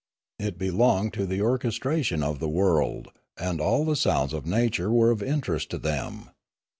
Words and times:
It 0.39 0.57
belonged 0.57 1.13
to 1.13 1.27
the 1.27 1.43
orchestration 1.43 2.23
of 2.23 2.39
the 2.39 2.49
world, 2.49 3.09
and 3.37 3.61
all 3.61 3.85
the 3.85 3.95
sounds 3.95 4.33
of 4.33 4.47
nature 4.47 4.91
were 4.91 5.11
of 5.11 5.21
interest 5.21 5.69
to 5.69 5.77
them. 5.77 6.31